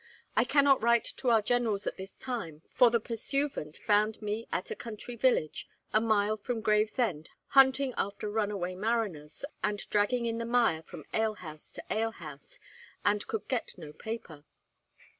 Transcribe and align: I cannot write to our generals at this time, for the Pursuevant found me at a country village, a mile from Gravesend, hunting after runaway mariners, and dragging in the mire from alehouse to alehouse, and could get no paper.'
I 0.35 0.45
cannot 0.45 0.81
write 0.81 1.03
to 1.17 1.29
our 1.29 1.43
generals 1.43 1.85
at 1.85 1.95
this 1.97 2.17
time, 2.17 2.63
for 2.71 2.89
the 2.89 2.99
Pursuevant 2.99 3.77
found 3.77 4.19
me 4.19 4.47
at 4.51 4.71
a 4.71 4.75
country 4.75 5.15
village, 5.15 5.67
a 5.93 6.01
mile 6.01 6.37
from 6.37 6.61
Gravesend, 6.61 7.29
hunting 7.49 7.93
after 7.97 8.27
runaway 8.27 8.73
mariners, 8.73 9.45
and 9.63 9.87
dragging 9.91 10.25
in 10.25 10.39
the 10.39 10.45
mire 10.45 10.81
from 10.81 11.05
alehouse 11.13 11.69
to 11.73 11.83
alehouse, 11.93 12.57
and 13.05 13.27
could 13.27 13.47
get 13.47 13.77
no 13.77 13.93
paper.' 13.93 14.43